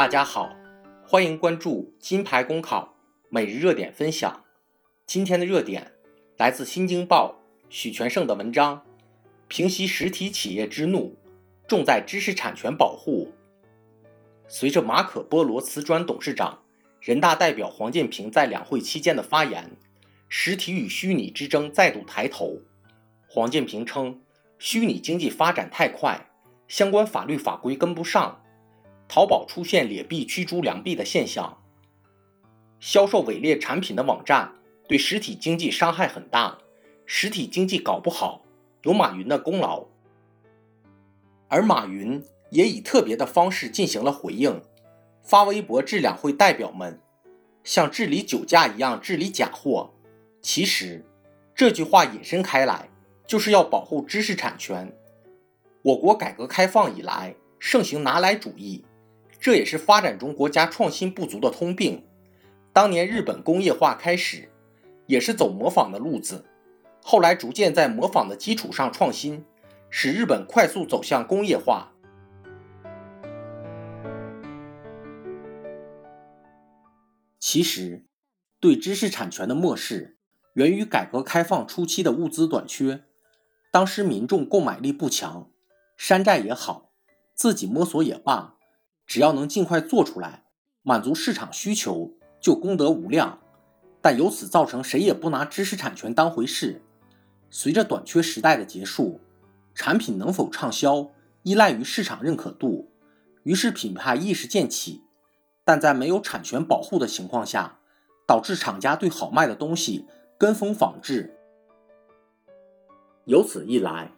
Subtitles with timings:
[0.00, 0.56] 大家好，
[1.06, 2.96] 欢迎关注金牌公考
[3.28, 4.44] 每日热点分享。
[5.06, 5.92] 今天的热点
[6.38, 7.38] 来自《新京报》
[7.68, 8.82] 许全胜的文章：
[9.46, 11.18] 平息实体企业之怒，
[11.68, 13.30] 重在知识产权保护。
[14.48, 16.62] 随着马可波罗瓷砖董事长、
[17.02, 19.70] 人大代表黄建平在两会期间的发言，
[20.30, 22.56] 实体与虚拟之争再度抬头。
[23.28, 24.18] 黄建平称，
[24.58, 26.30] 虚拟经济发展太快，
[26.68, 28.42] 相关法律法规跟不上。
[29.12, 31.60] 淘宝出现劣币驱逐良币的现象，
[32.78, 34.52] 销售伪劣产品的网站
[34.86, 36.58] 对实体经济伤害很大，
[37.06, 38.44] 实体经济搞不好
[38.84, 39.84] 有马云的功劳。
[41.48, 44.62] 而马云也以特别的方式进行了回应，
[45.24, 47.00] 发微博治两会代表们，
[47.64, 49.92] 像治理酒驾一样治理假货。
[50.40, 51.04] 其实
[51.52, 52.88] 这句话引申开来，
[53.26, 54.96] 就是要保护知识产权。
[55.82, 58.84] 我国改革开放以来盛行拿来主义。
[59.40, 62.06] 这也是发展中国家创新不足的通病。
[62.72, 64.50] 当年日本工业化开始，
[65.06, 66.44] 也是走模仿的路子，
[67.02, 69.44] 后来逐渐在模仿的基础上创新，
[69.88, 71.90] 使日本快速走向工业化。
[77.40, 78.04] 其实，
[78.60, 80.18] 对知识产权的漠视，
[80.52, 83.02] 源于改革开放初期的物资短缺。
[83.72, 85.50] 当时民众购买力不强，
[85.96, 86.92] 山寨也好，
[87.34, 88.59] 自己摸索也罢。
[89.10, 90.44] 只要能尽快做出来，
[90.82, 93.40] 满足市场需求，就功德无量。
[94.00, 96.80] 但由此造成谁也不拿知识产权当回事。
[97.50, 99.18] 随着短缺时代的结束，
[99.74, 101.10] 产品能否畅销
[101.42, 102.88] 依赖于市场认可度，
[103.42, 105.02] 于是品牌意识渐起。
[105.64, 107.80] 但在没有产权保护的情况下，
[108.28, 110.06] 导致厂家对好卖的东西
[110.38, 111.36] 跟风仿制。
[113.24, 114.12] 由此一来，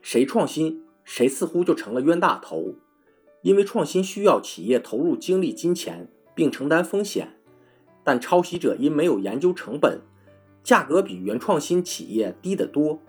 [0.00, 2.72] 谁创新，谁似乎就成了冤大头。
[3.42, 7.36] 因为创新需要企业投入精力、金钱，并承担风险，
[8.02, 10.00] 但抄袭者因没有研究成本，
[10.64, 13.00] 价格比原创新企业低得多，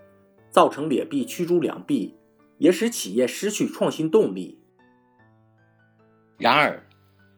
[0.50, 2.14] 造成劣币驱逐良币，
[2.58, 4.58] 也使企业失去创新动力。
[6.38, 6.86] 然而，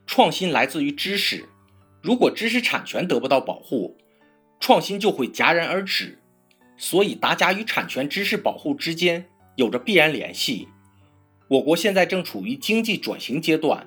[0.06, 1.47] 创新来自于知识，
[2.03, 3.97] 如果知识产权得不到保护，
[4.60, 6.19] 创新就会戛然而止。
[6.76, 9.26] 所以，打假与产权知识保护之间
[9.56, 10.69] 有着必然联系。
[11.52, 13.84] 我国现在正处于经济转型阶段，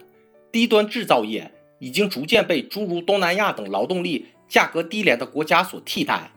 [0.51, 6.31] 低端制造业已经逐渐被诸如东南亚等劳动力价格低廉的国家所替代，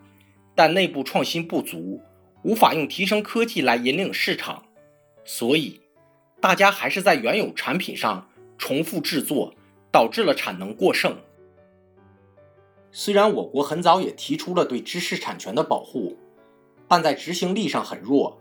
[0.55, 2.01] 但内部创新不足，
[2.45, 4.65] 无法用提升科技来引领市场，
[5.23, 5.83] 所以
[6.41, 9.53] 大家还是在原有产品上重复制作，
[9.93, 11.15] 导致了产能过剩。
[12.91, 16.17] 虽然我国很早也提出了对知识产权的保护，
[16.89, 18.41] 但在执行力上很弱，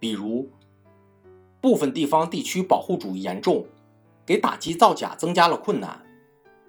[0.00, 0.50] 比如。
[1.60, 3.66] 部分地方地区保护主义严重，
[4.24, 6.06] 给打击造假增加了困难。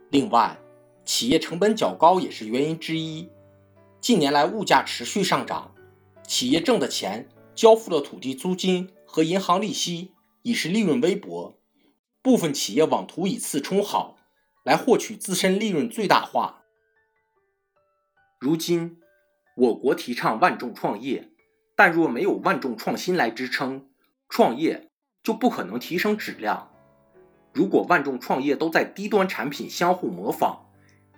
[0.09, 0.59] 另外，
[1.06, 3.30] 企业成本较高也是原因之一。
[4.00, 5.74] 近年来物价持续上涨，
[6.25, 10.12] 企业挣的钱交付了土地租金和银行利息，
[10.44, 11.59] 已是利润微薄。
[12.22, 14.18] 部分企业妄图以次充好，
[14.64, 16.64] 来获取自身利润最大化。
[18.40, 18.98] 如今，
[19.56, 21.31] 我国提倡万众创业，
[21.75, 23.88] 但若没有万众创新来支撑，
[24.30, 24.86] 创业。
[25.24, 26.72] 就不可能提升质量。
[27.52, 30.70] 如果万众创业都在低端产品相互模仿，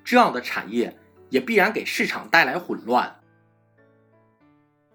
[0.04, 0.98] 这样的产业
[1.30, 3.20] 也必然给市场带来混乱。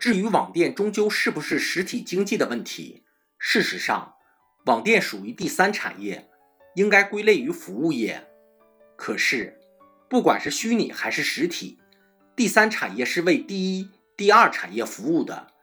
[0.00, 3.04] 至于网店终究是不是实体经济的问题，
[3.38, 4.16] 事实上，
[4.66, 6.28] 网店属于第三产业，
[6.74, 8.26] 应该归类于服务业。
[8.96, 9.60] 可是，
[10.10, 11.78] 不管是虚拟还是实体，
[12.34, 15.53] 第三产业是为第一、第二产业服务的。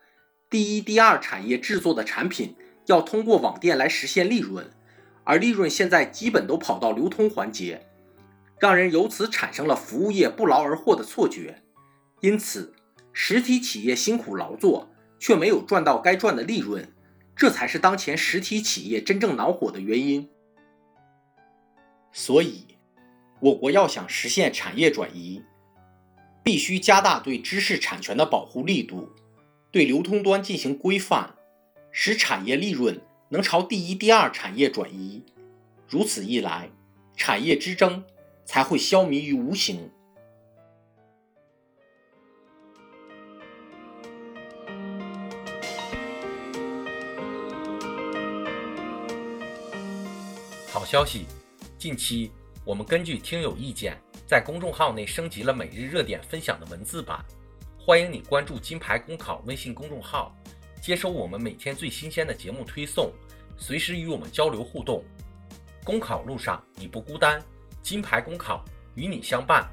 [0.52, 2.56] 第一、第二产业制作的产品。
[2.88, 4.70] 要通过网店来实现利润，
[5.24, 7.88] 而利润现在基本都跑到流通环节，
[8.60, 11.62] 让人由此产生了服务业不劳而获的错觉。
[12.22, 12.74] 因此，
[13.14, 14.90] 实体企业辛苦劳作
[15.20, 16.92] 却没有赚到该赚的利润，
[17.36, 20.28] 这才是当前实体企业真正恼火的原因。
[22.12, 22.66] 所以，
[23.40, 25.44] 我国要想实现产业转移，
[26.44, 29.08] 必须加大对知识产权的保护力度，
[29.72, 31.36] 对流通端进行规范。
[31.94, 35.26] 使产业利润能朝第一、第二产业转移，
[35.88, 36.70] 如此一来，
[37.18, 38.04] 产业之争
[38.46, 39.92] 才会消弭于无形。
[50.72, 51.26] 好消息！
[51.78, 52.32] 近期
[52.64, 57.20] 我们根据听友意见，在公众号内升级了每日热点分享的文字版，
[57.84, 60.38] 欢迎你关注“金牌公考”微信公众号。
[60.80, 63.12] 接收我们每天最新鲜的节目推送，
[63.58, 65.04] 随时与我们交流互动。
[65.84, 67.44] 公考路上你不孤单，
[67.82, 68.64] 金牌公考
[68.94, 69.68] 与你相伴。